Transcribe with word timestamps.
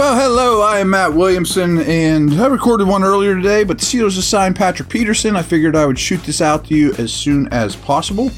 Well, 0.00 0.18
hello, 0.18 0.62
I 0.62 0.78
am 0.78 0.88
Matt 0.88 1.12
Williamson, 1.12 1.80
and 1.80 2.32
I 2.40 2.46
recorded 2.46 2.88
one 2.88 3.04
earlier 3.04 3.34
today, 3.34 3.64
but 3.64 3.78
the 3.78 3.84
Steelers 3.84 4.16
assigned 4.16 4.56
Patrick 4.56 4.88
Peterson. 4.88 5.36
I 5.36 5.42
figured 5.42 5.76
I 5.76 5.84
would 5.84 5.98
shoot 5.98 6.22
this 6.24 6.40
out 6.40 6.64
to 6.64 6.74
you 6.74 6.94
as 6.94 7.12
soon 7.12 7.48
as 7.48 7.76
possible. 7.76 8.30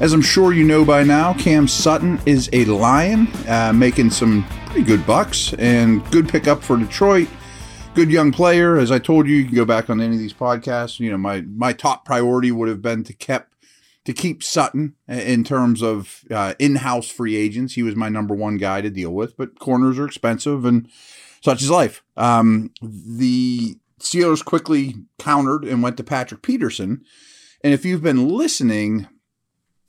As 0.00 0.12
I'm 0.12 0.20
sure 0.20 0.52
you 0.52 0.62
know 0.62 0.84
by 0.84 1.02
now, 1.02 1.32
Cam 1.32 1.66
Sutton 1.66 2.20
is 2.26 2.50
a 2.52 2.66
Lion, 2.66 3.28
uh, 3.48 3.72
making 3.74 4.10
some 4.10 4.44
pretty 4.66 4.82
good 4.82 5.06
bucks 5.06 5.54
and 5.54 6.04
good 6.10 6.28
pickup 6.28 6.62
for 6.62 6.76
Detroit. 6.76 7.28
Good 7.94 8.10
young 8.10 8.30
player. 8.30 8.76
As 8.76 8.92
I 8.92 8.98
told 8.98 9.26
you, 9.26 9.36
you 9.36 9.46
can 9.46 9.54
go 9.54 9.64
back 9.64 9.88
on 9.88 10.02
any 10.02 10.16
of 10.16 10.20
these 10.20 10.34
podcasts. 10.34 11.00
You 11.00 11.12
know, 11.12 11.16
my 11.16 11.40
my 11.40 11.72
top 11.72 12.04
priority 12.04 12.52
would 12.52 12.68
have 12.68 12.82
been 12.82 13.04
to 13.04 13.14
keep 13.14 13.44
to 14.04 14.12
keep 14.12 14.42
Sutton 14.42 14.94
in 15.08 15.44
terms 15.44 15.82
of 15.82 16.24
uh, 16.30 16.54
in-house 16.58 17.08
free 17.08 17.36
agents. 17.36 17.74
He 17.74 17.82
was 17.82 17.96
my 17.96 18.08
number 18.08 18.34
one 18.34 18.56
guy 18.56 18.80
to 18.80 18.90
deal 18.90 19.10
with, 19.10 19.36
but 19.36 19.58
corners 19.58 19.98
are 19.98 20.06
expensive 20.06 20.64
and 20.64 20.88
such 21.42 21.62
is 21.62 21.70
life. 21.70 22.02
Um, 22.16 22.72
the 22.82 23.78
Steelers 24.00 24.44
quickly 24.44 24.94
countered 25.18 25.64
and 25.64 25.82
went 25.82 25.96
to 25.98 26.04
Patrick 26.04 26.42
Peterson. 26.42 27.04
And 27.62 27.74
if 27.74 27.84
you've 27.84 28.02
been 28.02 28.28
listening, 28.28 29.06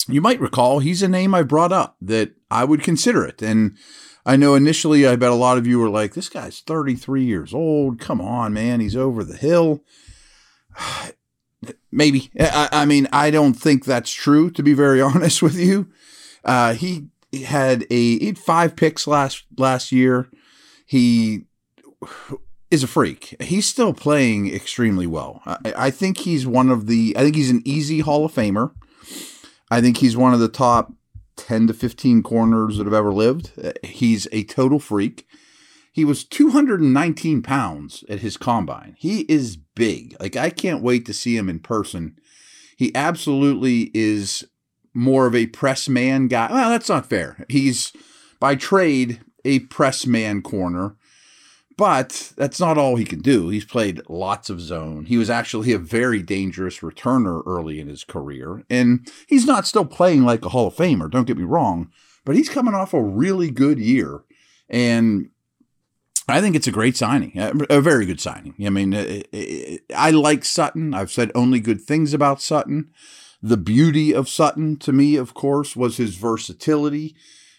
you 0.08 0.22
might 0.22 0.42
recall 0.42 0.80
he's 0.80 1.02
a 1.02 1.08
name 1.08 1.34
I 1.34 1.44
brought 1.44 1.72
up 1.72 1.96
that 2.02 2.34
I 2.50 2.66
would 2.66 2.84
consider 2.84 3.26
it. 3.26 3.42
And 3.42 3.78
I 4.26 4.36
know 4.36 4.56
initially, 4.56 5.08
I 5.08 5.16
bet 5.16 5.32
a 5.32 5.36
lot 5.36 5.58
of 5.58 5.66
you 5.66 5.80
were 5.80 5.90
like, 5.90 6.14
this 6.14 6.30
guy's 6.30 6.60
33 6.60 7.24
years 7.24 7.54
old. 7.54 8.00
Come 8.00 8.20
on, 8.20 8.54
man. 8.54 8.82
He's 8.82 8.96
over 8.96 9.24
the 9.24 9.38
hill. 9.38 9.84
Maybe. 11.92 12.32
I, 12.40 12.70
I, 12.72 12.86
mean, 12.86 13.08
I 13.12 13.30
don't 13.32 13.54
think 13.54 13.86
that's 13.86 14.12
true, 14.12 14.50
to 14.52 14.64
be 14.64 14.74
very 14.74 15.02
honest 15.02 15.42
with 15.42 15.58
you. 15.58 15.88
Uh, 16.44 16.74
he 16.74 17.08
had 17.46 17.84
a 17.90 18.20
he 18.20 18.26
had 18.26 18.40
five 18.40 18.76
picks 18.76 19.08
last 19.08 19.46
last 19.58 19.92
year. 19.92 20.30
He 20.86 21.46
is 22.70 22.84
a 22.84 22.88
freak. 22.88 23.36
He's 23.42 23.68
still 23.68 23.94
playing 23.94 24.54
extremely 24.54 25.08
well. 25.08 25.42
I, 25.46 25.74
I 25.78 25.92
think 25.92 26.20
he's 26.20 26.48
one 26.48 26.70
of 26.70 26.88
the. 26.88 27.16
I 27.18 27.24
think 27.24 27.36
he's 27.36 27.52
an 27.52 27.62
easy 27.64 28.00
Hall 28.00 28.26
of 28.26 28.34
Famer. 28.34 28.72
I 29.70 29.82
think 29.82 29.98
he's 29.98 30.18
one 30.18 30.34
of 30.34 30.40
the 30.40 30.50
top 30.50 30.94
ten 31.36 31.68
to 31.68 31.74
fifteen 31.74 32.24
corners 32.24 32.78
that 32.78 32.86
have 32.86 32.94
ever 32.94 33.14
lived. 33.14 33.52
He's 33.84 34.28
a 34.32 34.44
total 34.46 34.80
freak. 34.80 35.28
He 35.92 36.06
was 36.06 36.24
219 36.24 37.42
pounds 37.42 38.04
at 38.08 38.20
his 38.20 38.38
combine. 38.38 38.96
He 38.98 39.22
is 39.22 39.58
big. 39.58 40.16
Like, 40.20 40.36
I 40.36 40.50
can't 40.50 40.84
wait 40.84 41.06
to 41.06 41.14
see 41.14 41.36
him 41.36 41.50
in 41.50 41.60
person. 41.60 42.18
He 42.78 42.96
absolutely 42.96 43.92
is 43.94 44.46
more 44.94 45.26
of 45.26 45.36
a 45.36 45.48
press 45.48 45.90
man 45.90 46.28
guy. 46.28 46.52
Well, 46.52 46.70
that's 46.70 46.90
not 46.90 47.10
fair. 47.10 47.46
He's 47.50 47.94
by 48.40 48.56
trade 48.56 49.22
a 49.44 49.60
press 49.60 50.06
man 50.06 50.42
corner, 50.42 50.96
but 51.78 52.34
that's 52.38 52.60
not 52.60 52.78
all 52.78 52.96
he 52.96 53.06
can 53.06 53.22
do. 53.22 53.50
He's 53.50 53.66
played 53.66 54.02
lots 54.08 54.50
of 54.50 54.62
zone. 54.62 55.06
He 55.06 55.18
was 55.18 55.30
actually 55.30 55.74
a 55.74 55.78
very 55.80 56.22
dangerous 56.22 56.80
returner 56.80 57.42
early 57.46 57.80
in 57.80 57.88
his 57.88 58.04
career, 58.04 58.64
and 58.70 59.08
he's 59.28 59.46
not 59.46 59.68
still 59.68 59.86
playing 59.86 60.24
like 60.24 60.46
a 60.46 60.50
Hall 60.50 60.68
of 60.68 60.76
Famer, 60.76 61.10
don't 61.10 61.28
get 61.28 61.38
me 61.38 61.44
wrong, 61.44 61.90
but 62.26 62.36
he's 62.36 62.50
coming 62.50 62.74
off 62.74 62.94
a 62.94 63.02
really 63.02 63.50
good 63.50 63.80
year. 63.80 64.22
And 64.70 65.30
I 66.32 66.42
think 66.42 66.56
it's 66.56 66.68
a 66.68 66.72
great 66.72 66.98
signing, 66.98 67.34
a 67.36 67.82
very 67.82 68.06
good 68.06 68.22
signing. 68.22 68.56
I 68.66 68.70
mean, 68.70 68.94
I 69.96 70.12
like 70.12 70.46
Sutton. 70.46 70.94
I've 70.94 71.12
said 71.12 71.32
only 71.36 71.60
good 71.60 71.82
things 71.82 72.14
about 72.14 72.42
Sutton. 72.42 72.92
The 73.42 73.58
beauty 73.58 74.14
of 74.14 74.30
Sutton 74.30 74.78
to 74.80 74.92
me, 74.92 75.16
of 75.16 75.34
course, 75.34 75.76
was 75.76 75.98
his 75.98 76.16
versatility, 76.16 77.16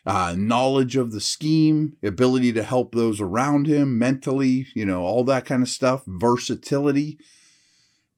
uh, 0.07 0.35
knowledge 0.39 0.97
of 0.97 1.13
the 1.13 1.21
scheme, 1.21 1.97
ability 2.03 2.53
to 2.53 2.63
help 2.63 2.95
those 2.95 3.21
around 3.21 3.67
him 3.67 3.99
mentally, 3.99 4.67
you 4.75 4.85
know, 4.85 5.03
all 5.03 5.25
that 5.25 5.45
kind 5.45 5.63
of 5.63 5.69
stuff, 5.69 6.03
versatility. 6.07 7.19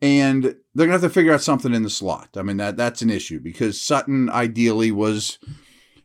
And 0.03 0.45
they're 0.75 0.87
going 0.87 0.89
to 0.89 0.93
have 0.93 1.03
to 1.03 1.09
figure 1.09 1.33
out 1.33 1.41
something 1.41 1.73
in 1.73 1.83
the 1.83 1.91
slot. 1.91 2.31
I 2.37 2.43
mean, 2.43 2.59
that 2.59 2.77
that's 2.77 3.01
an 3.01 3.11
issue 3.11 3.41
because 3.41 3.81
Sutton 3.81 4.29
ideally 4.29 4.91
was 4.91 5.39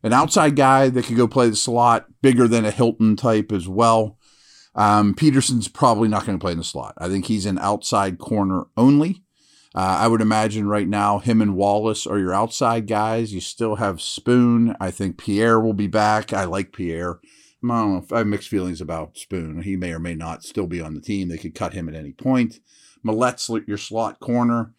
an 0.03 0.13
outside 0.13 0.55
guy 0.55 0.87
that 0.89 1.05
could 1.05 1.17
go 1.17 1.27
play 1.27 1.49
the 1.49 1.55
slot, 1.57 2.05
bigger 2.21 2.47
than 2.47 2.63
a 2.63 2.71
Hilton 2.71 3.17
type 3.17 3.51
as 3.51 3.67
well. 3.67 4.17
Um, 4.75 5.13
Peterson's 5.13 5.67
probably 5.67 6.07
not 6.07 6.25
going 6.25 6.37
to 6.37 6.41
play 6.41 6.51
in 6.51 6.57
the 6.57 6.63
slot. 6.63 6.93
I 6.97 7.07
think 7.07 7.25
he's 7.25 7.45
an 7.45 7.59
outside 7.59 8.17
corner 8.17 8.65
only. 8.77 9.23
Uh, 9.75 9.97
I 10.01 10.07
would 10.07 10.21
imagine 10.21 10.67
right 10.67 10.87
now 10.87 11.19
him 11.19 11.41
and 11.41 11.55
Wallace 11.55 12.07
are 12.07 12.17
your 12.17 12.33
outside 12.33 12.87
guys. 12.87 13.33
You 13.33 13.41
still 13.41 13.75
have 13.75 14.01
Spoon. 14.01 14.75
I 14.79 14.91
think 14.91 15.17
Pierre 15.17 15.59
will 15.59 15.73
be 15.73 15.87
back. 15.87 16.33
I 16.33 16.45
like 16.45 16.73
Pierre. 16.73 17.19
I 17.63 17.67
don't 17.67 18.09
know. 18.09 18.15
I 18.15 18.19
have 18.19 18.27
mixed 18.27 18.49
feelings 18.49 18.81
about 18.81 19.17
Spoon. 19.17 19.61
He 19.61 19.75
may 19.75 19.91
or 19.93 19.99
may 19.99 20.15
not 20.15 20.43
still 20.43 20.65
be 20.65 20.81
on 20.81 20.95
the 20.95 21.01
team. 21.01 21.27
They 21.27 21.37
could 21.37 21.55
cut 21.55 21.73
him 21.73 21.87
at 21.87 21.95
any 21.95 22.13
point. 22.13 22.59
Maulet's 23.03 23.49
your 23.67 23.77
slot 23.77 24.19
corner. 24.19 24.73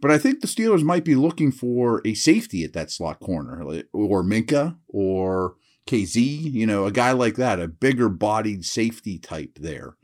But 0.00 0.10
I 0.10 0.18
think 0.18 0.40
the 0.40 0.46
Steelers 0.46 0.82
might 0.82 1.04
be 1.04 1.14
looking 1.14 1.52
for 1.52 2.00
a 2.06 2.14
safety 2.14 2.64
at 2.64 2.72
that 2.72 2.90
slot 2.90 3.20
corner, 3.20 3.62
or 3.92 4.22
Minkah, 4.22 4.76
or 4.88 5.56
Kazee, 5.90 6.52
you 6.52 6.66
know, 6.66 6.86
a 6.86 6.92
guy 6.92 7.10
like 7.10 7.34
that, 7.34 7.58
a 7.58 7.66
bigger 7.66 8.08
bodied 8.08 8.64
safety 8.64 9.18
type 9.18 9.58
there. 9.60 9.96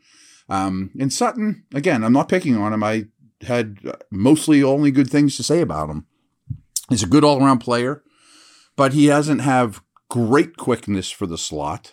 Um, 0.49 0.91
and 0.99 1.13
Sutton, 1.13 1.65
again, 1.73 2.03
I'm 2.03 2.13
not 2.13 2.29
picking 2.29 2.57
on 2.57 2.73
him. 2.73 2.83
I 2.83 3.07
had 3.43 3.79
mostly 4.11 4.63
only 4.63 4.91
good 4.91 5.09
things 5.09 5.37
to 5.37 5.43
say 5.45 5.61
about 5.61 5.91
him. 5.91 6.07
He's 6.89 7.03
a 7.03 7.09
good 7.09 7.25
all 7.25 7.43
around 7.43 7.59
player, 7.59 8.03
but 8.77 8.93
he 8.95 9.07
doesn't 9.07 9.41
have 9.41 9.81
great 10.09 10.57
quickness 10.57 11.11
for 11.11 11.27
the 11.27 11.39
slot 11.39 11.93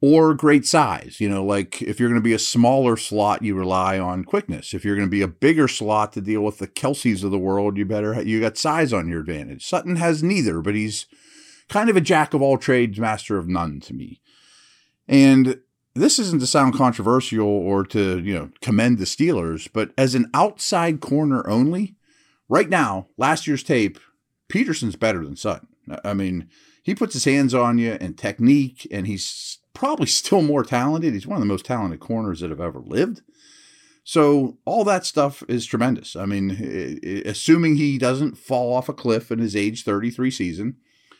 or 0.00 0.34
great 0.34 0.66
size. 0.66 1.20
You 1.20 1.28
know, 1.28 1.44
like 1.44 1.82
if 1.82 1.98
you're 1.98 2.08
going 2.08 2.20
to 2.20 2.24
be 2.24 2.34
a 2.34 2.38
smaller 2.38 2.96
slot, 2.96 3.42
you 3.42 3.56
rely 3.56 3.98
on 3.98 4.24
quickness. 4.24 4.72
If 4.72 4.84
you're 4.84 4.96
going 4.96 5.08
to 5.08 5.10
be 5.10 5.22
a 5.22 5.28
bigger 5.28 5.66
slot 5.68 6.12
to 6.12 6.20
deal 6.20 6.42
with 6.42 6.58
the 6.58 6.68
Kelces 6.68 7.24
of 7.24 7.30
the 7.32 7.38
world, 7.38 7.76
you 7.76 7.84
better 7.84 8.22
you 8.22 8.40
got 8.40 8.56
size 8.56 8.92
on 8.92 9.08
your 9.08 9.20
advantage. 9.20 9.64
Sutton 9.64 9.96
has 9.96 10.22
neither, 10.22 10.60
but 10.60 10.74
he's 10.74 11.06
kind 11.68 11.88
of 11.90 11.96
a 11.96 12.00
jack 12.00 12.34
of 12.34 12.42
all 12.42 12.58
trades, 12.58 12.98
master 12.98 13.38
of 13.38 13.48
none 13.48 13.80
to 13.80 13.94
me. 13.94 14.20
And 15.08 15.60
this 15.94 16.18
isn't 16.18 16.40
to 16.40 16.46
sound 16.46 16.74
controversial 16.74 17.46
or 17.46 17.84
to, 17.86 18.18
you 18.18 18.34
know, 18.34 18.50
commend 18.60 18.98
the 18.98 19.04
Steelers, 19.04 19.68
but 19.72 19.92
as 19.96 20.14
an 20.14 20.30
outside 20.34 21.00
corner 21.00 21.48
only, 21.48 21.96
right 22.48 22.68
now, 22.68 23.06
last 23.16 23.46
year's 23.46 23.62
tape, 23.62 23.98
Peterson's 24.48 24.96
better 24.96 25.24
than 25.24 25.36
Sutton. 25.36 25.68
I 26.04 26.14
mean, 26.14 26.48
he 26.82 26.94
puts 26.94 27.14
his 27.14 27.24
hands 27.24 27.54
on 27.54 27.78
you 27.78 27.96
and 28.00 28.16
technique, 28.16 28.86
and 28.90 29.06
he's 29.06 29.58
probably 29.74 30.06
still 30.06 30.42
more 30.42 30.62
talented. 30.62 31.14
He's 31.14 31.26
one 31.26 31.36
of 31.36 31.42
the 31.42 31.46
most 31.46 31.64
talented 31.64 32.00
corners 32.00 32.40
that 32.40 32.50
have 32.50 32.60
ever 32.60 32.80
lived. 32.80 33.22
So 34.04 34.58
all 34.64 34.84
that 34.84 35.04
stuff 35.04 35.42
is 35.48 35.66
tremendous. 35.66 36.14
I 36.14 36.26
mean, 36.26 37.22
assuming 37.26 37.74
he 37.74 37.98
doesn't 37.98 38.38
fall 38.38 38.72
off 38.72 38.88
a 38.88 38.92
cliff 38.92 39.32
in 39.32 39.40
his 39.40 39.56
age 39.56 39.82
33 39.82 40.30
season, 40.30 40.76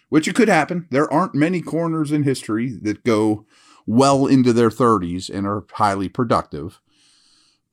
which 0.08 0.28
it 0.28 0.34
could 0.34 0.48
happen. 0.48 0.86
There 0.90 1.12
aren't 1.12 1.34
many 1.34 1.60
corners 1.60 2.12
in 2.12 2.22
history 2.22 2.76
that 2.82 3.04
go 3.04 3.46
well 3.86 4.26
into 4.26 4.52
their 4.52 4.70
30s 4.70 5.30
and 5.30 5.46
are 5.46 5.64
highly 5.72 6.08
productive. 6.08 6.80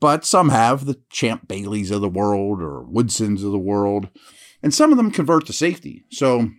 But 0.00 0.24
some 0.24 0.50
have 0.50 0.84
the 0.84 1.00
Champ 1.10 1.48
Baileys 1.48 1.90
of 1.90 2.00
the 2.00 2.08
world 2.08 2.60
or 2.60 2.82
Woodsons 2.82 3.42
of 3.42 3.52
the 3.52 3.58
world, 3.58 4.08
and 4.62 4.74
some 4.74 4.90
of 4.90 4.96
them 4.96 5.10
convert 5.10 5.46
to 5.46 5.52
safety. 5.52 6.04
So 6.10 6.50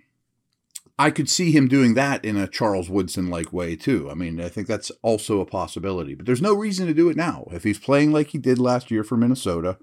I 0.97 1.12
could 1.12 1.30
see 1.30 1.52
him 1.52 1.68
doing 1.68 1.94
that 1.94 2.24
in 2.24 2.38
a 2.38 2.47
Charles 2.47 2.90
Woodson 2.90 3.30
like 3.30 3.52
way 3.52 3.75
too. 3.75 4.09
I 4.09 4.13
mean, 4.13 4.40
I 4.40 4.50
think 4.50 4.68
that's 4.68 4.92
also 5.02 5.42
a 5.42 5.46
possibility, 5.46 6.16
but 6.16 6.25
there's 6.25 6.42
no 6.42 6.53
reason 6.53 6.88
to 6.88 6.94
do 6.94 7.09
it 7.09 7.18
now. 7.18 7.47
If 7.52 7.63
he's 7.63 7.80
playing 7.80 8.13
like 8.13 8.28
he 8.28 8.38
did 8.38 8.59
last 8.59 8.90
year 8.90 9.03
for 9.03 9.18
Minnesota, 9.18 9.78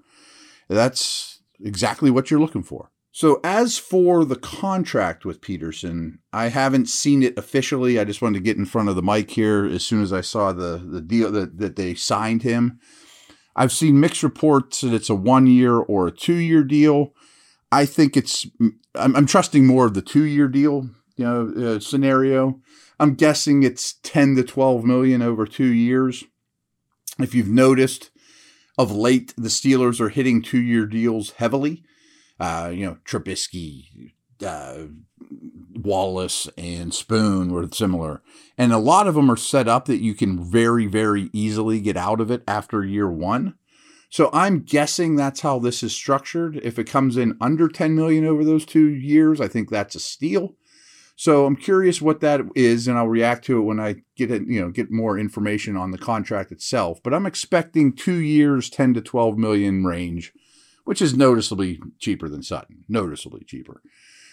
that's 0.67 1.41
exactly 1.63 2.09
what 2.09 2.31
you're 2.31 2.39
looking 2.39 2.63
for. 2.63 2.89
So, 3.15 3.39
as 3.43 3.77
for 3.77 4.25
the 4.25 4.35
contract 4.35 5.23
with 5.23 5.39
Peterson, 5.39 6.17
I 6.33 6.47
haven't 6.47 6.89
seen 6.89 7.21
it 7.21 7.37
officially. 7.37 7.99
I 7.99 8.05
just 8.05 8.23
wanted 8.23 8.39
to 8.39 8.43
get 8.43 8.57
in 8.57 8.65
front 8.65 8.89
of 8.89 8.95
the 8.95 9.03
mic 9.03 9.29
here 9.29 9.65
as 9.65 9.85
soon 9.85 10.01
as 10.01 10.11
I 10.11 10.21
saw 10.21 10.51
the, 10.51 10.79
the 10.83 10.99
deal 10.99 11.31
that, 11.31 11.59
that 11.59 11.75
they 11.75 11.93
signed 11.93 12.41
him. 12.41 12.79
I've 13.55 13.71
seen 13.71 13.99
mixed 13.99 14.23
reports 14.23 14.81
that 14.81 14.95
it's 14.95 15.11
a 15.11 15.15
one 15.15 15.45
year 15.45 15.75
or 15.75 16.07
a 16.07 16.11
two 16.11 16.33
year 16.33 16.63
deal. 16.63 17.13
I 17.71 17.85
think 17.85 18.17
it's, 18.17 18.47
I'm, 18.95 19.15
I'm 19.15 19.27
trusting 19.27 19.67
more 19.67 19.85
of 19.85 19.93
the 19.93 20.01
two 20.01 20.23
year 20.23 20.47
deal 20.47 20.89
you 21.15 21.23
know, 21.23 21.75
uh, 21.75 21.79
scenario. 21.79 22.61
I'm 22.99 23.13
guessing 23.13 23.61
it's 23.61 23.93
10 24.01 24.37
to 24.37 24.43
12 24.43 24.85
million 24.85 25.21
over 25.21 25.45
two 25.45 25.71
years. 25.71 26.23
If 27.19 27.35
you've 27.35 27.47
noticed, 27.47 28.09
of 28.75 28.91
late, 28.91 29.35
the 29.37 29.49
Steelers 29.49 29.99
are 29.99 30.09
hitting 30.09 30.41
two 30.41 30.61
year 30.61 30.87
deals 30.87 31.33
heavily 31.33 31.83
uh, 32.43 32.67
you 32.67 32.85
know, 32.85 32.97
Trubisky, 33.05 34.11
uh, 34.45 34.87
Wallace, 35.73 36.49
and 36.57 36.93
Spoon 36.93 37.53
were 37.53 37.69
similar. 37.71 38.21
And 38.57 38.73
a 38.73 38.77
lot 38.77 39.07
of 39.07 39.15
them 39.15 39.31
are 39.31 39.37
set 39.37 39.69
up 39.69 39.85
that 39.85 40.01
you 40.01 40.13
can 40.13 40.43
very, 40.43 40.85
very 40.85 41.29
easily 41.31 41.79
get 41.79 41.95
out 41.95 42.19
of 42.19 42.29
it 42.29 42.43
after 42.45 42.83
year 42.83 43.09
one. 43.09 43.53
So 44.09 44.29
I'm 44.33 44.59
guessing 44.59 45.15
that's 45.15 45.39
how 45.39 45.57
this 45.57 45.83
is 45.83 45.95
structured. 45.95 46.57
If 46.57 46.77
it 46.77 46.83
comes 46.83 47.15
in 47.15 47.37
under 47.39 47.69
10 47.69 47.95
million 47.95 48.25
over 48.25 48.43
those 48.43 48.65
two 48.65 48.89
years, 48.89 49.39
I 49.39 49.47
think 49.47 49.69
that's 49.69 49.95
a 49.95 50.01
steal. 50.01 50.57
So 51.15 51.45
I'm 51.45 51.55
curious 51.55 52.01
what 52.01 52.19
that 52.19 52.41
is, 52.55 52.89
and 52.89 52.97
I'll 52.97 53.07
react 53.07 53.45
to 53.45 53.57
it 53.57 53.63
when 53.63 53.79
I 53.79 54.03
get 54.17 54.31
it, 54.31 54.41
you 54.47 54.59
know, 54.59 54.69
get 54.69 54.91
more 54.91 55.17
information 55.17 55.77
on 55.77 55.91
the 55.91 55.97
contract 55.97 56.51
itself. 56.51 56.99
But 57.01 57.13
I'm 57.13 57.25
expecting 57.25 57.93
two 57.93 58.17
years, 58.17 58.69
10 58.69 58.95
to 58.95 59.01
12 59.01 59.37
million 59.37 59.85
range, 59.85 60.33
which 60.83 61.01
is 61.01 61.15
noticeably 61.15 61.79
cheaper 61.99 62.29
than 62.29 62.43
Sutton, 62.43 62.85
noticeably 62.87 63.43
cheaper. 63.43 63.81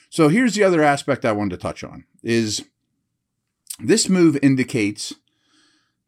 So 0.08 0.28
here's 0.28 0.54
the 0.54 0.64
other 0.64 0.82
aspect 0.82 1.24
I 1.24 1.32
wanted 1.32 1.50
to 1.50 1.62
touch 1.62 1.84
on 1.84 2.04
is 2.22 2.64
this 3.78 4.08
move 4.08 4.36
indicates 4.42 5.14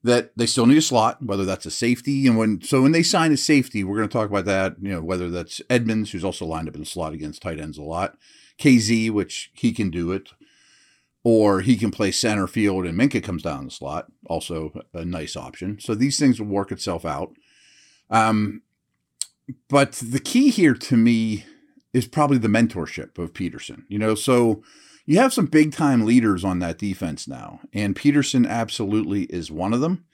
that 0.02 0.36
they 0.36 0.46
still 0.46 0.66
need 0.66 0.78
a 0.78 0.82
slot, 0.82 1.22
whether 1.22 1.44
that's 1.44 1.66
a 1.66 1.70
safety. 1.70 2.26
And 2.26 2.36
when 2.36 2.60
so 2.60 2.82
when 2.82 2.92
they 2.92 3.04
sign 3.04 3.32
a 3.32 3.36
safety, 3.36 3.84
we're 3.84 3.96
going 3.96 4.08
to 4.08 4.12
talk 4.12 4.28
about 4.28 4.44
that. 4.46 4.74
You 4.80 4.94
know, 4.94 5.02
whether 5.02 5.30
that's 5.30 5.62
Edmunds, 5.70 6.10
who's 6.10 6.24
also 6.24 6.44
lined 6.44 6.68
up 6.68 6.74
in 6.74 6.84
slot 6.84 7.12
against 7.12 7.42
tight 7.42 7.60
ends 7.60 7.78
a 7.78 7.82
lot, 7.82 8.16
Kazee, 8.58 9.10
which 9.10 9.50
he 9.54 9.72
can 9.72 9.90
do 9.90 10.10
it, 10.10 10.30
or 11.22 11.60
he 11.60 11.76
can 11.76 11.92
play 11.92 12.10
center 12.10 12.48
field 12.48 12.84
and 12.84 12.98
Minkah 12.98 13.22
comes 13.22 13.42
down 13.42 13.64
the 13.64 13.70
slot, 13.70 14.06
also 14.26 14.72
a 14.92 15.04
nice 15.04 15.36
option. 15.36 15.78
So 15.78 15.94
these 15.94 16.18
things 16.18 16.40
will 16.40 16.48
work 16.48 16.72
itself 16.72 17.04
out. 17.04 17.32
Um, 18.10 18.62
but 19.68 19.92
the 19.92 20.20
key 20.20 20.50
here 20.50 20.74
to 20.74 20.96
me 20.96 21.44
is 21.92 22.06
probably 22.06 22.38
the 22.38 22.48
mentorship 22.48 23.18
of 23.18 23.34
Peterson. 23.34 23.84
You 23.88 23.98
know, 23.98 24.14
so 24.14 24.62
you 25.06 25.18
have 25.18 25.32
some 25.32 25.46
big 25.46 25.72
time 25.72 26.04
leaders 26.04 26.44
on 26.44 26.60
that 26.60 26.78
defense 26.78 27.26
now, 27.26 27.60
and 27.72 27.96
Peterson 27.96 28.46
absolutely 28.46 29.24
is 29.24 29.50
one 29.50 29.72
of 29.72 29.80
them. 29.80 30.04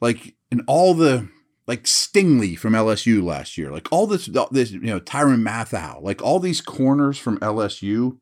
Like 0.00 0.36
in 0.50 0.62
all 0.66 0.94
the 0.94 1.28
like 1.66 1.84
Stingley 1.84 2.58
from 2.58 2.72
LSU 2.72 3.22
last 3.22 3.58
year, 3.58 3.70
like 3.70 3.88
all 3.92 4.06
this, 4.06 4.26
this 4.50 4.70
you 4.70 4.80
know 4.80 5.00
Tyrann 5.00 5.42
Mathieu, 5.42 6.00
like 6.00 6.22
all 6.22 6.40
these 6.40 6.60
corners 6.60 7.18
from 7.18 7.38
LSU, 7.40 8.18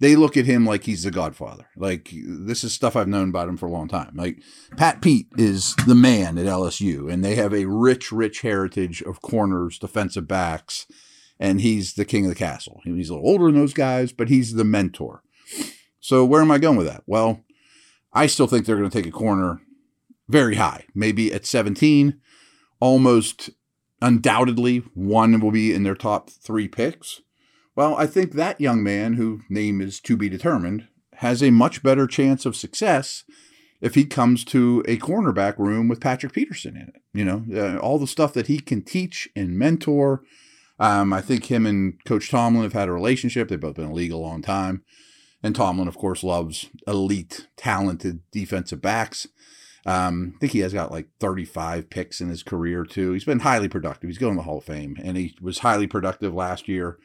they 0.00 0.16
look 0.16 0.36
at 0.36 0.46
him 0.46 0.66
like 0.66 0.84
he's 0.84 1.04
the 1.04 1.10
Godfather. 1.10 1.66
Like 1.76 2.10
this 2.12 2.64
is 2.64 2.72
stuff 2.72 2.96
I've 2.96 3.08
known 3.08 3.28
about 3.28 3.48
him 3.48 3.56
for 3.56 3.66
a 3.66 3.70
long 3.70 3.86
time. 3.86 4.12
Like 4.14 4.42
Pat 4.76 5.00
Pete 5.00 5.28
is 5.36 5.76
the 5.86 5.94
man 5.94 6.38
at 6.38 6.46
LSU, 6.46 7.12
and 7.12 7.24
they 7.24 7.36
have 7.36 7.54
a 7.54 7.66
rich, 7.66 8.10
rich 8.10 8.40
heritage 8.40 9.02
of 9.02 9.22
corners, 9.22 9.78
defensive 9.78 10.26
backs, 10.26 10.86
and 11.38 11.60
he's 11.60 11.94
the 11.94 12.04
king 12.04 12.24
of 12.24 12.30
the 12.30 12.34
castle. 12.34 12.80
He's 12.84 13.10
a 13.10 13.14
little 13.14 13.28
older 13.28 13.46
than 13.46 13.60
those 13.60 13.74
guys, 13.74 14.12
but 14.12 14.28
he's 14.28 14.54
the 14.54 14.64
mentor. 14.64 15.22
So 16.00 16.24
where 16.24 16.42
am 16.42 16.50
I 16.50 16.58
going 16.58 16.78
with 16.78 16.86
that? 16.86 17.04
Well, 17.06 17.44
I 18.12 18.26
still 18.26 18.46
think 18.46 18.66
they're 18.66 18.76
going 18.76 18.90
to 18.90 18.98
take 19.02 19.06
a 19.06 19.12
corner 19.12 19.60
very 20.28 20.56
high, 20.56 20.86
maybe 20.94 21.32
at 21.32 21.44
17, 21.44 22.18
almost 22.80 23.50
undoubtedly 24.00 24.78
one 24.94 25.38
will 25.40 25.50
be 25.50 25.74
in 25.74 25.82
their 25.82 25.94
top 25.94 26.30
three 26.30 26.68
picks. 26.68 27.20
Well, 27.76 27.94
I 27.96 28.06
think 28.06 28.32
that 28.32 28.60
young 28.60 28.82
man, 28.82 29.14
whose 29.14 29.42
name 29.48 29.80
is 29.80 30.00
to 30.00 30.16
be 30.16 30.28
determined, 30.28 30.88
has 31.16 31.42
a 31.42 31.50
much 31.50 31.82
better 31.82 32.06
chance 32.06 32.46
of 32.46 32.56
success 32.56 33.24
if 33.80 33.94
he 33.94 34.04
comes 34.04 34.44
to 34.44 34.84
a 34.86 34.98
cornerback 34.98 35.58
room 35.58 35.88
with 35.88 36.00
Patrick 36.00 36.32
Peterson 36.32 36.76
in 36.76 36.88
it. 36.88 37.02
You 37.12 37.24
know, 37.24 37.44
uh, 37.54 37.78
all 37.78 37.98
the 37.98 38.06
stuff 38.06 38.32
that 38.34 38.48
he 38.48 38.60
can 38.60 38.82
teach 38.82 39.28
and 39.34 39.58
mentor. 39.58 40.22
Um, 40.78 41.12
I 41.12 41.20
think 41.20 41.50
him 41.50 41.66
and 41.66 42.02
Coach 42.04 42.30
Tomlin 42.30 42.62
have 42.62 42.72
had 42.72 42.88
a 42.88 42.92
relationship. 42.92 43.48
They've 43.48 43.60
both 43.60 43.74
been 43.74 43.84
in 43.84 43.90
the 43.90 43.96
league 43.96 44.12
a 44.12 44.16
long 44.16 44.42
time. 44.42 44.82
And 45.42 45.54
Tomlin, 45.54 45.88
of 45.88 45.96
course, 45.96 46.22
loves 46.22 46.68
elite, 46.86 47.48
talented 47.56 48.20
defensive 48.30 48.82
backs. 48.82 49.26
Um, 49.86 50.34
I 50.36 50.38
think 50.40 50.52
he 50.52 50.58
has 50.60 50.74
got 50.74 50.90
like 50.90 51.08
35 51.20 51.88
picks 51.88 52.20
in 52.20 52.28
his 52.28 52.42
career 52.42 52.84
too. 52.84 53.12
He's 53.12 53.24
been 53.24 53.40
highly 53.40 53.68
productive. 53.68 54.08
He's 54.08 54.18
going 54.18 54.34
to 54.34 54.38
the 54.38 54.44
Hall 54.44 54.58
of 54.58 54.64
Fame, 54.64 54.96
and 55.02 55.16
he 55.16 55.34
was 55.40 55.60
highly 55.60 55.86
productive 55.86 56.34
last 56.34 56.68
year. 56.68 56.98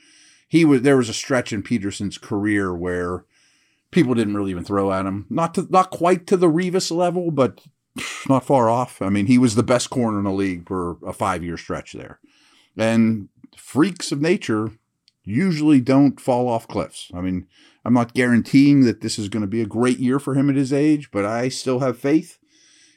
He 0.47 0.65
was 0.65 0.81
there 0.81 0.97
was 0.97 1.09
a 1.09 1.13
stretch 1.13 1.51
in 1.51 1.63
Peterson's 1.63 2.17
career 2.17 2.75
where 2.75 3.25
people 3.91 4.13
didn't 4.13 4.35
really 4.35 4.51
even 4.51 4.63
throw 4.63 4.91
at 4.91 5.05
him. 5.05 5.25
Not 5.29 5.53
to 5.55 5.67
not 5.69 5.91
quite 5.91 6.27
to 6.27 6.37
the 6.37 6.49
Revis 6.49 6.95
level, 6.95 7.31
but 7.31 7.61
not 8.29 8.45
far 8.45 8.69
off. 8.69 9.01
I 9.01 9.09
mean, 9.09 9.27
he 9.27 9.37
was 9.37 9.55
the 9.55 9.63
best 9.63 9.89
corner 9.89 10.19
in 10.19 10.25
the 10.25 10.31
league 10.31 10.67
for 10.67 10.97
a 11.05 11.13
five 11.13 11.43
year 11.43 11.57
stretch 11.57 11.93
there. 11.93 12.19
And 12.77 13.29
freaks 13.57 14.11
of 14.11 14.21
nature 14.21 14.71
usually 15.23 15.81
don't 15.81 16.19
fall 16.19 16.47
off 16.47 16.67
cliffs. 16.67 17.09
I 17.13 17.21
mean, 17.21 17.47
I'm 17.83 17.93
not 17.93 18.13
guaranteeing 18.13 18.81
that 18.85 19.01
this 19.01 19.17
is 19.17 19.29
going 19.29 19.41
to 19.41 19.47
be 19.47 19.61
a 19.61 19.67
great 19.67 19.99
year 19.99 20.19
for 20.19 20.35
him 20.35 20.49
at 20.49 20.55
his 20.55 20.73
age, 20.73 21.09
but 21.11 21.25
I 21.25 21.49
still 21.49 21.79
have 21.79 21.97
faith. 21.97 22.37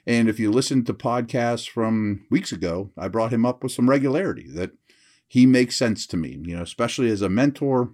And 0.06 0.29
if 0.29 0.41
you 0.41 0.50
listen 0.50 0.85
to 0.85 0.95
podcasts 0.95 1.69
from 1.69 2.27
weeks 2.31 2.50
ago, 2.50 2.91
I 2.97 3.09
brought 3.09 3.33
him 3.33 3.45
up 3.45 3.62
with 3.62 3.73
some 3.73 3.91
regularity 3.91 4.47
that 4.55 4.71
he 5.29 5.45
makes 5.47 5.77
sense 5.77 6.07
to 6.09 6.17
me, 6.17 6.41
you 6.43 6.57
know, 6.57 6.63
especially 6.63 7.11
as 7.11 7.23
a 7.23 7.29
mentor. 7.29 7.93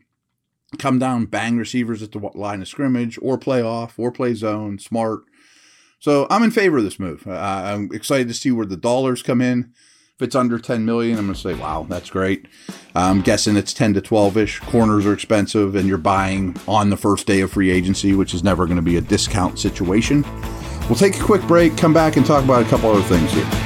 Come 0.79 0.99
down, 0.99 1.27
bang 1.27 1.57
receivers 1.57 2.03
at 2.03 2.13
the 2.13 2.19
line 2.35 2.63
of 2.63 2.69
scrimmage, 2.69 3.19
or 3.21 3.37
play 3.37 3.63
off, 3.63 3.99
or 3.99 4.11
play 4.11 4.35
zone, 4.35 4.79
smart. 4.79 5.23
So 5.99 6.27
I'm 6.31 6.43
in 6.43 6.51
favor 6.51 6.79
of 6.79 6.85
this 6.85 6.99
move. 6.99 7.27
Uh, 7.27 7.33
I'm 7.33 7.91
excited 7.93 8.29
to 8.29 8.35
see 8.35 8.51
where 8.51 8.67
the 8.67 8.77
dollars 8.77 9.23
come 9.23 9.41
in. 9.41 9.73
If 10.17 10.23
it's 10.23 10.37
under 10.37 10.59
10 10.59 10.85
million, 10.85 11.19
I'm 11.19 11.27
going 11.27 11.35
to 11.35 11.41
say, 11.41 11.55
wow, 11.55 11.87
that's 11.89 12.09
great. 12.09 12.47
I'm 12.95 13.21
guessing 13.21 13.57
it's 13.57 13.75
10 13.75 13.95
to 13.95 14.01
12 14.01 14.37
ish. 14.37 14.61
Corners 14.61 15.07
are 15.07 15.13
expensive, 15.13 15.75
and 15.75 15.89
you're 15.89 15.99
buying 15.99 16.57
on 16.69 16.91
the 16.91 16.97
first 16.97 17.27
day 17.27 17.41
of 17.41 17.51
free 17.51 17.71
agency, 17.71 18.15
which 18.15 18.33
is 18.33 18.45
never 18.45 18.67
going 18.67 18.77
to 18.77 18.83
be 18.83 18.97
a 18.97 19.01
discount 19.01 19.59
situation. 19.59 20.23
We'll 20.89 20.95
take 20.97 21.19
a 21.19 21.23
quick 21.23 21.43
break, 21.43 21.77
come 21.77 21.93
back, 21.93 22.17
and 22.17 22.25
talk 22.25 22.45
about 22.45 22.63
a 22.63 22.69
couple 22.69 22.91
other 22.91 23.03
things 23.03 23.33
here. 23.33 23.64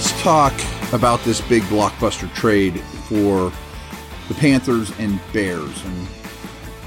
Let's 0.00 0.22
talk 0.22 0.54
about 0.94 1.22
this 1.24 1.42
big 1.42 1.62
blockbuster 1.64 2.32
trade 2.34 2.80
for 2.80 3.52
the 4.28 4.34
Panthers 4.34 4.98
and 4.98 5.20
Bears. 5.30 5.84
And 5.84 6.08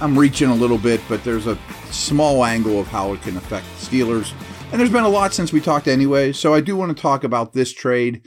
I'm 0.01 0.17
reaching 0.17 0.49
a 0.49 0.55
little 0.55 0.79
bit, 0.79 0.99
but 1.07 1.23
there's 1.23 1.45
a 1.45 1.55
small 1.91 2.43
angle 2.43 2.79
of 2.79 2.87
how 2.87 3.13
it 3.13 3.21
can 3.21 3.37
affect 3.37 3.67
the 3.67 3.85
Steelers. 3.85 4.33
And 4.71 4.79
there's 4.79 4.89
been 4.89 5.03
a 5.03 5.09
lot 5.09 5.31
since 5.31 5.53
we 5.53 5.61
talked 5.61 5.87
anyway. 5.87 6.31
So 6.33 6.55
I 6.55 6.61
do 6.61 6.75
want 6.75 6.97
to 6.97 6.99
talk 6.99 7.23
about 7.23 7.53
this 7.53 7.71
trade. 7.71 8.25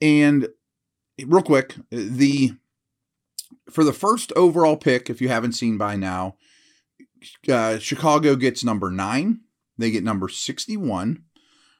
And 0.00 0.46
real 1.26 1.42
quick, 1.42 1.74
the 1.90 2.52
for 3.68 3.82
the 3.82 3.92
first 3.92 4.32
overall 4.36 4.76
pick, 4.76 5.10
if 5.10 5.20
you 5.20 5.28
haven't 5.28 5.54
seen 5.54 5.76
by 5.76 5.96
now, 5.96 6.36
uh, 7.48 7.80
Chicago 7.80 8.36
gets 8.36 8.62
number 8.62 8.92
nine. 8.92 9.40
They 9.76 9.90
get 9.90 10.04
number 10.04 10.28
61, 10.28 11.24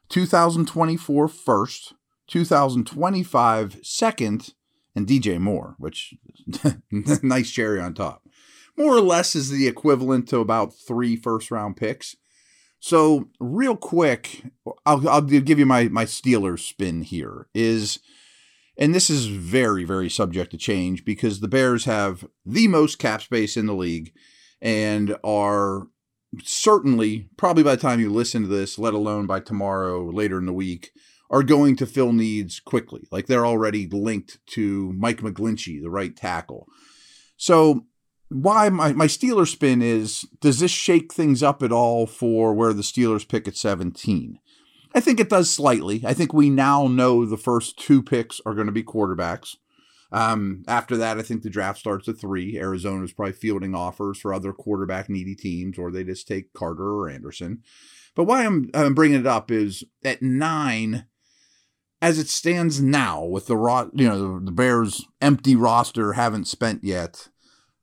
2024 0.08 1.28
first, 1.28 1.94
2025 2.28 3.78
second, 3.82 4.54
and 4.94 5.06
DJ 5.06 5.38
Moore, 5.38 5.74
which 5.78 6.14
nice 7.22 7.50
cherry 7.50 7.80
on 7.80 7.94
top. 7.94 8.22
More 8.76 8.96
or 8.96 9.00
less 9.00 9.34
is 9.34 9.50
the 9.50 9.66
equivalent 9.66 10.28
to 10.28 10.38
about 10.38 10.74
three 10.74 11.16
first 11.16 11.50
round 11.50 11.76
picks. 11.76 12.16
So, 12.80 13.28
real 13.40 13.74
quick, 13.74 14.44
I'll, 14.86 15.08
I'll 15.08 15.20
give 15.22 15.58
you 15.58 15.66
my, 15.66 15.88
my 15.88 16.04
Steelers 16.04 16.60
spin 16.60 17.02
here. 17.02 17.48
Is 17.52 17.98
and 18.78 18.94
this 18.94 19.10
is 19.10 19.26
very, 19.26 19.82
very 19.82 20.08
subject 20.08 20.52
to 20.52 20.56
change 20.56 21.04
because 21.04 21.40
the 21.40 21.48
Bears 21.48 21.84
have 21.86 22.24
the 22.46 22.68
most 22.68 23.00
cap 23.00 23.20
space 23.20 23.56
in 23.56 23.66
the 23.66 23.74
league 23.74 24.12
and 24.62 25.16
are 25.24 25.88
certainly, 26.44 27.28
probably 27.36 27.64
by 27.64 27.74
the 27.74 27.82
time 27.82 27.98
you 27.98 28.10
listen 28.10 28.42
to 28.42 28.48
this, 28.48 28.78
let 28.78 28.94
alone 28.94 29.26
by 29.26 29.40
tomorrow, 29.40 30.04
later 30.04 30.38
in 30.38 30.46
the 30.46 30.52
week, 30.52 30.92
are 31.30 31.42
going 31.42 31.76
to 31.76 31.86
fill 31.86 32.12
needs 32.12 32.60
quickly. 32.60 33.06
Like 33.10 33.26
they're 33.26 33.46
already 33.46 33.86
linked 33.86 34.38
to 34.48 34.92
Mike 34.96 35.20
McGlinchey, 35.20 35.82
the 35.82 35.90
right 35.90 36.16
tackle. 36.16 36.66
So 37.36 37.86
why 38.28 38.68
my, 38.68 38.92
my 38.92 39.06
Steelers 39.06 39.48
spin 39.48 39.82
is 39.82 40.22
does 40.40 40.60
this 40.60 40.70
shake 40.70 41.12
things 41.12 41.42
up 41.42 41.62
at 41.62 41.72
all 41.72 42.06
for 42.06 42.54
where 42.54 42.72
the 42.72 42.82
Steelers 42.82 43.28
pick 43.28 43.48
at 43.48 43.56
17? 43.56 44.38
I 44.94 45.00
think 45.00 45.20
it 45.20 45.28
does 45.28 45.50
slightly. 45.50 46.02
I 46.06 46.14
think 46.14 46.32
we 46.32 46.50
now 46.50 46.86
know 46.86 47.24
the 47.24 47.36
first 47.36 47.78
two 47.78 48.02
picks 48.02 48.40
are 48.46 48.54
going 48.54 48.66
to 48.66 48.72
be 48.72 48.82
quarterbacks. 48.82 49.56
Um, 50.10 50.62
after 50.66 50.96
that, 50.96 51.18
I 51.18 51.22
think 51.22 51.42
the 51.42 51.50
draft 51.50 51.78
starts 51.78 52.08
at 52.08 52.18
three. 52.18 52.58
Arizona's 52.58 53.12
probably 53.12 53.34
fielding 53.34 53.74
offers 53.74 54.18
for 54.18 54.32
other 54.32 54.52
quarterback 54.52 55.10
needy 55.10 55.34
teams, 55.34 55.78
or 55.78 55.90
they 55.90 56.04
just 56.04 56.26
take 56.26 56.54
Carter 56.54 56.88
or 56.88 57.10
Anderson. 57.10 57.62
But 58.14 58.24
why 58.24 58.44
I'm, 58.44 58.70
I'm 58.72 58.94
bringing 58.94 59.20
it 59.20 59.26
up 59.26 59.50
is 59.50 59.84
at 60.04 60.22
nine, 60.22 61.06
as 62.00 62.18
it 62.18 62.28
stands 62.28 62.80
now, 62.80 63.24
with 63.24 63.46
the 63.46 63.56
ro- 63.56 63.90
you 63.92 64.08
know 64.08 64.38
the 64.38 64.52
Bears' 64.52 65.04
empty 65.20 65.56
roster 65.56 66.12
haven't 66.12 66.46
spent 66.46 66.84
yet, 66.84 67.28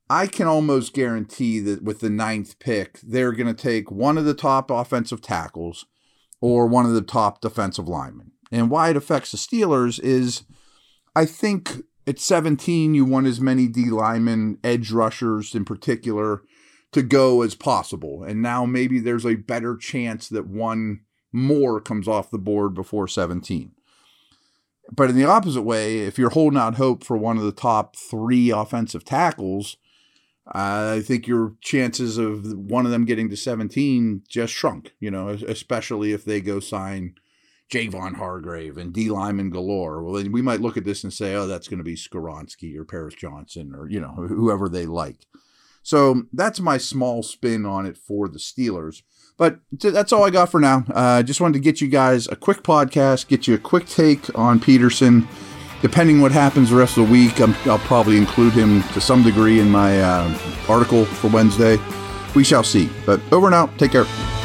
I 0.08 0.26
can 0.26 0.46
almost 0.46 0.94
guarantee 0.94 1.60
that 1.60 1.82
with 1.82 2.00
the 2.00 2.10
ninth 2.10 2.58
pick, 2.58 3.00
they're 3.02 3.32
going 3.32 3.54
to 3.54 3.62
take 3.62 3.90
one 3.90 4.16
of 4.16 4.24
the 4.24 4.34
top 4.34 4.70
offensive 4.70 5.20
tackles 5.20 5.86
or 6.40 6.66
one 6.66 6.86
of 6.86 6.92
the 6.92 7.02
top 7.02 7.40
defensive 7.40 7.88
linemen. 7.88 8.32
And 8.52 8.70
why 8.70 8.90
it 8.90 8.96
affects 8.96 9.32
the 9.32 9.38
Steelers 9.38 9.98
is, 10.00 10.44
I 11.16 11.24
think 11.24 11.82
at 12.06 12.20
17, 12.20 12.94
you 12.94 13.04
want 13.04 13.26
as 13.26 13.40
many 13.40 13.66
D 13.66 13.86
linemen, 13.86 14.58
edge 14.62 14.92
rushers 14.92 15.54
in 15.54 15.64
particular, 15.64 16.42
to 16.92 17.02
go 17.02 17.42
as 17.42 17.56
possible. 17.56 18.22
And 18.22 18.40
now 18.40 18.64
maybe 18.64 19.00
there's 19.00 19.26
a 19.26 19.34
better 19.34 19.76
chance 19.76 20.28
that 20.28 20.46
one 20.46 21.00
more 21.32 21.80
comes 21.80 22.06
off 22.06 22.30
the 22.30 22.38
board 22.38 22.74
before 22.74 23.08
17. 23.08 23.72
But 24.92 25.10
in 25.10 25.16
the 25.16 25.24
opposite 25.24 25.62
way, 25.62 26.00
if 26.00 26.18
you're 26.18 26.30
holding 26.30 26.58
out 26.58 26.76
hope 26.76 27.04
for 27.04 27.16
one 27.16 27.36
of 27.36 27.42
the 27.42 27.52
top 27.52 27.96
three 27.96 28.50
offensive 28.50 29.04
tackles, 29.04 29.76
I 30.46 31.00
think 31.00 31.26
your 31.26 31.54
chances 31.60 32.18
of 32.18 32.52
one 32.52 32.84
of 32.84 32.92
them 32.92 33.04
getting 33.04 33.28
to 33.30 33.36
17 33.36 34.22
just 34.28 34.52
shrunk, 34.52 34.92
you 35.00 35.10
know, 35.10 35.30
especially 35.30 36.12
if 36.12 36.24
they 36.24 36.40
go 36.40 36.60
sign 36.60 37.16
Javon 37.68 38.14
Hargrave 38.14 38.76
and 38.76 38.92
D 38.92 39.10
linemen 39.10 39.50
galore. 39.50 40.04
Well, 40.04 40.14
then 40.14 40.30
we 40.30 40.42
might 40.42 40.60
look 40.60 40.76
at 40.76 40.84
this 40.84 41.02
and 41.02 41.12
say, 41.12 41.34
oh, 41.34 41.48
that's 41.48 41.66
going 41.66 41.78
to 41.78 41.84
be 41.84 41.96
Skoronski 41.96 42.76
or 42.76 42.84
Paris 42.84 43.14
Johnson 43.14 43.74
or, 43.74 43.88
you 43.88 44.00
know, 44.00 44.12
whoever 44.12 44.68
they 44.68 44.86
like. 44.86 45.26
So 45.82 46.24
that's 46.32 46.60
my 46.60 46.78
small 46.78 47.22
spin 47.22 47.66
on 47.66 47.86
it 47.86 47.96
for 47.96 48.28
the 48.28 48.38
Steelers. 48.38 49.02
But 49.38 49.58
that's 49.70 50.12
all 50.12 50.24
I 50.24 50.30
got 50.30 50.50
for 50.50 50.60
now. 50.60 50.84
I 50.94 51.18
uh, 51.18 51.22
just 51.22 51.40
wanted 51.40 51.54
to 51.54 51.60
get 51.60 51.80
you 51.80 51.88
guys 51.88 52.26
a 52.28 52.36
quick 52.36 52.62
podcast, 52.62 53.28
get 53.28 53.46
you 53.46 53.54
a 53.54 53.58
quick 53.58 53.86
take 53.86 54.36
on 54.38 54.60
Peterson. 54.60 55.28
Depending 55.82 56.22
what 56.22 56.32
happens 56.32 56.70
the 56.70 56.76
rest 56.76 56.96
of 56.96 57.06
the 57.06 57.12
week, 57.12 57.38
i 57.40 57.44
will 57.66 57.78
probably 57.80 58.16
include 58.16 58.54
him 58.54 58.82
to 58.94 59.00
some 59.00 59.22
degree 59.22 59.60
in 59.60 59.70
my 59.70 60.00
uh, 60.00 60.38
article 60.68 61.04
for 61.04 61.28
Wednesday. 61.28 61.78
We 62.34 62.44
shall 62.44 62.64
see. 62.64 62.88
But 63.04 63.20
over 63.30 63.46
and 63.46 63.54
out. 63.54 63.76
Take 63.78 63.92
care. 63.92 64.35